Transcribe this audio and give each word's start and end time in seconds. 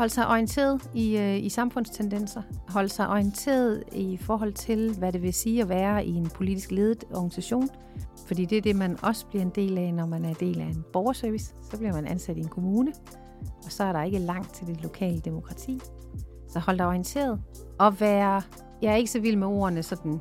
Holde 0.00 0.12
sig 0.12 0.28
orienteret 0.28 0.90
i, 0.94 1.16
øh, 1.16 1.44
i 1.44 1.48
samfundstendenser. 1.48 2.42
Holde 2.68 2.88
sig 2.88 3.08
orienteret 3.08 3.84
i 3.92 4.16
forhold 4.16 4.52
til, 4.52 4.94
hvad 4.98 5.12
det 5.12 5.22
vil 5.22 5.34
sige 5.34 5.62
at 5.62 5.68
være 5.68 6.06
i 6.06 6.14
en 6.14 6.28
politisk 6.28 6.70
ledet 6.70 7.04
organisation. 7.14 7.68
Fordi 8.26 8.44
det 8.44 8.58
er 8.58 8.62
det, 8.62 8.76
man 8.76 8.98
også 9.02 9.26
bliver 9.26 9.42
en 9.42 9.52
del 9.54 9.78
af, 9.78 9.94
når 9.94 10.06
man 10.06 10.24
er 10.24 10.34
del 10.34 10.60
af 10.60 10.64
en 10.64 10.84
borgerservice. 10.92 11.54
Så 11.70 11.78
bliver 11.78 11.92
man 11.92 12.06
ansat 12.06 12.36
i 12.36 12.40
en 12.40 12.48
kommune, 12.48 12.92
og 13.64 13.72
så 13.72 13.84
er 13.84 13.92
der 13.92 14.02
ikke 14.02 14.18
langt 14.18 14.54
til 14.54 14.66
det 14.66 14.82
lokale 14.82 15.20
demokrati. 15.20 15.80
Så 16.48 16.58
hold 16.58 16.78
dig 16.78 16.86
orienteret. 16.86 17.40
Og 17.78 18.00
være, 18.00 18.42
jeg 18.82 18.92
er 18.92 18.96
ikke 18.96 19.10
så 19.10 19.20
vild 19.20 19.36
med 19.36 19.46
ordene 19.46 19.82
sådan 19.82 20.20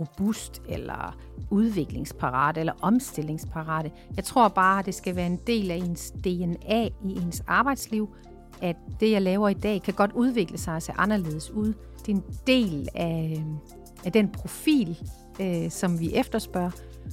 robust 0.00 0.62
eller 0.68 1.16
udviklingsparat 1.50 2.58
eller 2.58 2.72
omstillingsparate. 2.82 3.90
Jeg 4.16 4.24
tror 4.24 4.48
bare, 4.48 4.78
at 4.78 4.86
det 4.86 4.94
skal 4.94 5.16
være 5.16 5.26
en 5.26 5.40
del 5.46 5.70
af 5.70 5.76
ens 5.76 6.10
DNA 6.10 6.84
i 6.84 7.18
ens 7.24 7.42
arbejdsliv, 7.46 8.08
at 8.62 8.76
det, 9.00 9.10
jeg 9.10 9.22
laver 9.22 9.48
i 9.48 9.54
dag, 9.54 9.82
kan 9.82 9.94
godt 9.94 10.12
udvikle 10.14 10.58
sig 10.58 10.74
og 10.74 10.82
se 10.82 10.92
anderledes 10.98 11.50
ud. 11.50 11.72
Det 12.06 12.12
er 12.12 12.16
en 12.16 12.24
del 12.46 12.88
af, 12.94 13.44
af 14.04 14.12
den 14.12 14.28
profil, 14.28 14.98
øh, 15.40 15.70
som 15.70 16.00
vi 16.00 16.14
efterspørger. 16.14 16.70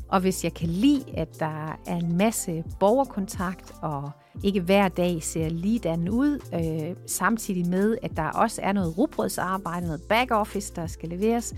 Og 0.07 0.19
hvis 0.19 0.43
jeg 0.43 0.53
kan 0.53 0.69
lide, 0.69 1.03
at 1.13 1.39
der 1.39 1.79
er 1.87 1.95
en 1.95 2.17
masse 2.17 2.63
borgerkontakt, 2.79 3.73
og 3.81 4.11
ikke 4.43 4.61
hver 4.61 4.87
dag 4.87 5.23
ser 5.23 5.49
lige 5.49 6.11
ud, 6.11 6.39
øh, 6.53 6.95
samtidig 7.07 7.67
med, 7.67 7.97
at 8.03 8.17
der 8.17 8.23
også 8.23 8.61
er 8.63 8.73
noget 8.73 8.97
rugbrødsarbejde, 8.97 9.85
noget 9.85 10.01
back 10.09 10.31
office, 10.31 10.73
der 10.75 10.87
skal 10.87 11.09
leveres, 11.09 11.55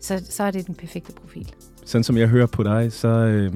så, 0.00 0.22
så 0.30 0.42
er 0.42 0.50
det 0.50 0.66
den 0.66 0.74
perfekte 0.74 1.12
profil. 1.12 1.54
Sådan 1.84 2.04
som 2.04 2.16
jeg 2.16 2.28
hører 2.28 2.46
på 2.46 2.62
dig, 2.62 2.92
så 2.92 3.08
øh, 3.08 3.54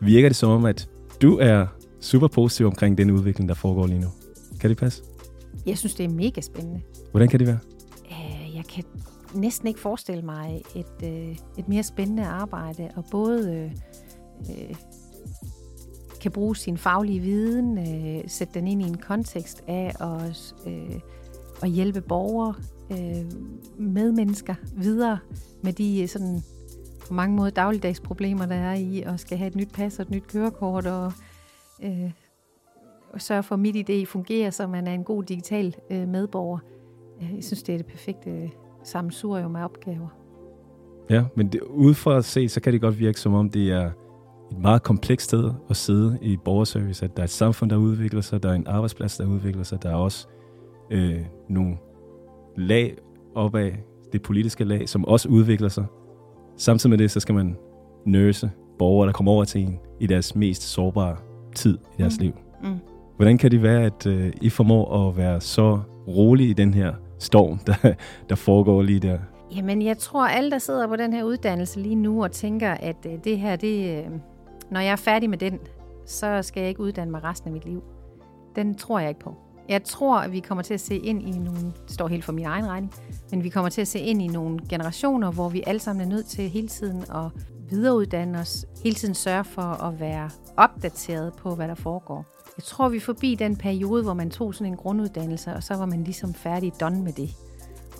virker 0.00 0.28
det 0.28 0.36
som 0.36 0.50
om, 0.50 0.64
at 0.64 0.88
du 1.22 1.38
er 1.38 1.66
super 2.00 2.28
positiv 2.28 2.66
omkring 2.66 2.98
den 2.98 3.10
udvikling, 3.10 3.48
der 3.48 3.54
foregår 3.54 3.86
lige 3.86 4.00
nu. 4.00 4.08
Kan 4.60 4.70
det 4.70 4.78
passe? 4.78 5.02
Jeg 5.66 5.78
synes, 5.78 5.94
det 5.94 6.04
er 6.04 6.08
mega 6.08 6.40
spændende. 6.40 6.80
Hvordan 7.10 7.28
kan 7.28 7.40
det 7.40 7.48
være? 7.48 7.58
Øh, 8.10 8.56
jeg 8.56 8.64
kan 8.64 8.84
næsten 9.34 9.68
ikke 9.68 9.80
forestille 9.80 10.22
mig 10.22 10.62
et, 10.74 11.08
øh, 11.08 11.36
et 11.58 11.68
mere 11.68 11.82
spændende 11.82 12.24
arbejde, 12.24 12.90
og 12.96 13.04
både 13.10 13.54
øh, 13.54 13.70
øh, 14.50 14.76
kan 16.20 16.32
bruge 16.32 16.56
sin 16.56 16.78
faglige 16.78 17.20
viden, 17.20 17.78
øh, 17.78 18.24
sætte 18.26 18.54
den 18.54 18.66
ind 18.66 18.82
i 18.82 18.84
en 18.84 18.96
kontekst 18.96 19.64
af 19.66 19.92
at, 20.00 20.54
øh, 20.66 21.00
at 21.62 21.70
hjælpe 21.70 22.00
borgere, 22.00 22.54
øh, 22.90 23.32
medmennesker 23.78 24.54
videre 24.72 25.18
med 25.62 25.72
de 25.72 26.08
sådan 26.08 26.42
på 27.08 27.14
mange 27.14 27.36
måder 27.36 27.50
dagligdags 27.50 28.00
problemer, 28.00 28.46
der 28.46 28.54
er 28.54 28.74
i 28.74 29.02
at 29.02 29.20
skal 29.20 29.38
have 29.38 29.48
et 29.48 29.56
nyt 29.56 29.72
pas 29.72 29.98
og 29.98 30.02
et 30.02 30.10
nyt 30.10 30.26
kørekort 30.26 30.86
og, 30.86 31.12
øh, 31.82 32.10
sørge 33.22 33.42
for, 33.42 33.54
at 33.54 33.58
mit 33.58 33.90
idé 33.90 34.04
fungerer, 34.04 34.50
så 34.50 34.66
man 34.66 34.86
er 34.86 34.92
en 34.92 35.04
god 35.04 35.22
digital 35.22 35.76
øh, 35.90 36.08
medborger. 36.08 36.58
Jeg 37.20 37.44
synes, 37.44 37.62
det 37.62 37.72
er 37.72 37.76
det 37.76 37.86
perfekte 37.86 38.50
sammensurium 38.84 39.56
af 39.56 39.64
opgaver. 39.64 40.08
Ja, 41.10 41.24
men 41.36 41.48
det, 41.48 41.60
udefra 41.60 42.16
at 42.16 42.24
se, 42.24 42.48
så 42.48 42.60
kan 42.60 42.72
det 42.72 42.80
godt 42.80 42.98
virke 42.98 43.20
som 43.20 43.34
om, 43.34 43.50
det 43.50 43.70
er 43.72 43.90
et 44.50 44.58
meget 44.58 44.82
komplekst 44.82 45.26
sted 45.26 45.52
at 45.70 45.76
sidde 45.76 46.18
i 46.22 46.36
borgerservice, 46.36 47.04
at 47.04 47.16
der 47.16 47.22
er 47.22 47.24
et 47.24 47.30
samfund, 47.30 47.70
der 47.70 47.76
udvikler 47.76 48.20
sig, 48.20 48.42
der 48.42 48.48
er 48.48 48.54
en 48.54 48.66
arbejdsplads, 48.66 49.16
der 49.16 49.26
udvikler 49.26 49.62
sig, 49.62 49.82
der 49.82 49.90
er 49.90 49.94
også 49.94 50.26
øh, 50.90 51.20
nogle 51.48 51.76
lag 52.56 52.96
op 53.34 53.54
af 53.54 53.78
det 54.12 54.22
politiske 54.22 54.64
lag, 54.64 54.88
som 54.88 55.04
også 55.04 55.28
udvikler 55.28 55.68
sig. 55.68 55.84
Samtidig 56.56 56.90
med 56.90 56.98
det, 56.98 57.10
så 57.10 57.20
skal 57.20 57.34
man 57.34 57.56
nurse 58.06 58.50
borgere, 58.78 59.06
der 59.06 59.12
kommer 59.12 59.32
over 59.32 59.44
til 59.44 59.60
en 59.60 59.78
i 60.00 60.06
deres 60.06 60.34
mest 60.34 60.62
sårbare 60.62 61.16
tid 61.54 61.78
i 61.98 62.02
deres 62.02 62.18
mm. 62.18 62.24
liv. 62.24 62.32
Mm. 62.62 62.78
Hvordan 63.16 63.38
kan 63.38 63.50
det 63.50 63.62
være, 63.62 63.84
at 63.84 64.06
øh, 64.06 64.32
I 64.42 64.48
formår 64.48 65.08
at 65.08 65.16
være 65.16 65.40
så 65.40 65.80
rolig 66.08 66.48
i 66.48 66.52
den 66.52 66.74
her 66.74 66.94
storm, 67.18 67.58
der, 67.66 67.94
der 68.28 68.34
foregår 68.34 68.82
lige 68.82 69.00
der? 69.00 69.18
Jamen, 69.56 69.82
jeg 69.82 69.98
tror, 69.98 70.26
alle, 70.26 70.50
der 70.50 70.58
sidder 70.58 70.88
på 70.88 70.96
den 70.96 71.12
her 71.12 71.22
uddannelse 71.22 71.80
lige 71.80 71.94
nu 71.94 72.22
og 72.22 72.32
tænker, 72.32 72.70
at 72.70 73.06
øh, 73.06 73.12
det 73.24 73.38
her, 73.38 73.56
det, 73.56 73.98
øh, 73.98 74.10
når 74.70 74.80
jeg 74.80 74.92
er 74.92 74.96
færdig 74.96 75.30
med 75.30 75.38
den, 75.38 75.58
så 76.06 76.42
skal 76.42 76.60
jeg 76.60 76.68
ikke 76.68 76.80
uddanne 76.80 77.10
mig 77.10 77.24
resten 77.24 77.48
af 77.48 77.52
mit 77.52 77.64
liv. 77.64 77.82
Den 78.56 78.74
tror 78.74 78.98
jeg 78.98 79.08
ikke 79.08 79.20
på. 79.20 79.34
Jeg 79.68 79.84
tror, 79.84 80.18
at 80.18 80.32
vi 80.32 80.40
kommer 80.40 80.62
til 80.62 80.74
at 80.74 80.80
se 80.80 80.96
ind 80.96 81.22
i 81.22 81.38
nogle, 81.38 81.60
det 81.60 81.90
står 81.90 82.08
helt 82.08 82.24
for 82.24 82.32
min 82.32 82.44
egen 82.44 82.66
regning, 82.66 82.94
men 83.30 83.44
vi 83.44 83.48
kommer 83.48 83.68
til 83.68 83.80
at 83.80 83.88
se 83.88 83.98
ind 83.98 84.22
i 84.22 84.26
nogle 84.26 84.58
generationer, 84.68 85.30
hvor 85.30 85.48
vi 85.48 85.62
alle 85.66 85.78
sammen 85.78 86.06
er 86.06 86.14
nødt 86.14 86.26
til 86.26 86.48
hele 86.48 86.68
tiden 86.68 87.02
at 87.02 87.30
videreuddanne 87.70 88.38
os, 88.38 88.66
hele 88.82 88.94
tiden 88.94 89.14
sørge 89.14 89.44
for 89.44 89.62
at 89.62 90.00
være 90.00 90.30
opdateret 90.56 91.32
på, 91.32 91.54
hvad 91.54 91.68
der 91.68 91.74
foregår. 91.74 92.26
Jeg 92.56 92.64
tror, 92.64 92.88
vi 92.88 92.96
er 92.96 93.00
forbi 93.00 93.34
den 93.34 93.56
periode, 93.56 94.02
hvor 94.02 94.14
man 94.14 94.30
tog 94.30 94.54
sådan 94.54 94.72
en 94.72 94.76
grunduddannelse, 94.76 95.52
og 95.52 95.62
så 95.62 95.74
var 95.74 95.86
man 95.86 96.04
ligesom 96.04 96.34
færdig 96.34 96.72
done 96.80 97.02
med 97.02 97.12
det. 97.12 97.30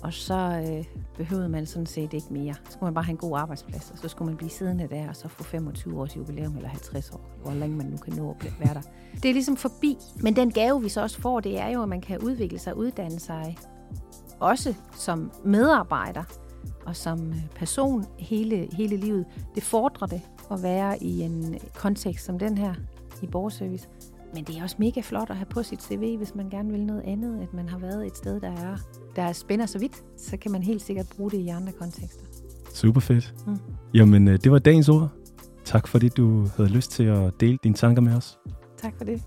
Og 0.03 0.13
så 0.13 0.63
øh, 0.67 0.85
behøvede 1.17 1.49
man 1.49 1.65
sådan 1.65 1.85
set 1.85 2.13
ikke 2.13 2.27
mere. 2.29 2.53
Så 2.53 2.71
skulle 2.71 2.87
man 2.87 2.93
bare 2.93 3.03
have 3.03 3.11
en 3.11 3.17
god 3.17 3.37
arbejdsplads, 3.37 3.91
og 3.91 3.97
så 3.97 4.07
skulle 4.07 4.29
man 4.29 4.37
blive 4.37 4.49
siddende 4.49 4.87
der, 4.89 5.09
og 5.09 5.15
så 5.15 5.27
få 5.27 5.43
25 5.43 6.01
års 6.01 6.15
jubilæum 6.15 6.55
eller 6.55 6.69
50 6.69 7.09
år, 7.11 7.29
hvor 7.43 7.53
længe 7.53 7.77
man 7.77 7.85
nu 7.85 7.97
kan 7.97 8.13
nå 8.13 8.35
at 8.39 8.53
være 8.59 8.73
der. 8.73 8.81
Det 9.23 9.29
er 9.29 9.33
ligesom 9.33 9.57
forbi. 9.57 9.97
Men 10.21 10.35
den 10.35 10.51
gave, 10.51 10.81
vi 10.81 10.89
så 10.89 11.01
også 11.01 11.21
får, 11.21 11.39
det 11.39 11.59
er 11.59 11.67
jo, 11.67 11.83
at 11.83 11.89
man 11.89 12.01
kan 12.01 12.19
udvikle 12.19 12.59
sig 12.59 12.73
og 12.73 12.79
uddanne 12.79 13.19
sig 13.19 13.57
også 14.39 14.73
som 14.95 15.31
medarbejder 15.45 16.23
og 16.85 16.95
som 16.95 17.29
øh, 17.29 17.47
person 17.55 18.05
hele, 18.19 18.67
hele 18.71 18.97
livet. 18.97 19.25
Det 19.55 19.63
fordrer 19.63 20.07
det 20.07 20.21
at 20.51 20.63
være 20.63 21.03
i 21.03 21.21
en 21.21 21.59
kontekst 21.75 22.25
som 22.25 22.39
den 22.39 22.57
her 22.57 22.73
i 23.21 23.27
borgerservice. 23.27 23.87
Men 24.33 24.43
det 24.43 24.57
er 24.57 24.63
også 24.63 24.75
mega 24.79 25.01
flot 25.01 25.29
at 25.29 25.35
have 25.35 25.45
på 25.45 25.63
sit 25.63 25.83
CV, 25.83 26.17
hvis 26.17 26.35
man 26.35 26.49
gerne 26.49 26.71
vil 26.71 26.85
noget 26.85 27.01
andet, 27.01 27.41
at 27.41 27.53
man 27.53 27.69
har 27.69 27.77
været 27.77 28.05
et 28.05 28.17
sted, 28.17 28.41
der 28.41 28.51
er, 28.51 28.77
der 29.15 29.31
spænder 29.31 29.65
så 29.65 29.79
vidt, 29.79 30.03
så 30.17 30.37
kan 30.37 30.51
man 30.51 30.63
helt 30.63 30.81
sikkert 30.81 31.05
bruge 31.17 31.31
det 31.31 31.37
i 31.37 31.47
andre 31.47 31.71
kontekster. 31.71 32.25
Super 32.73 33.01
fedt. 33.01 33.33
Mm. 33.47 33.57
Jamen, 33.93 34.27
øh, 34.27 34.39
det 34.43 34.51
var 34.51 34.59
dagens 34.59 34.89
ord. 34.89 35.09
Tak 35.65 35.87
fordi 35.87 36.09
du 36.09 36.47
havde 36.57 36.69
lyst 36.69 36.91
til 36.91 37.03
at 37.03 37.33
dele 37.39 37.57
dine 37.63 37.75
tanker 37.75 38.01
med 38.01 38.13
os. 38.13 38.39
Tak 38.77 38.93
for 38.97 39.05
det. 39.05 39.23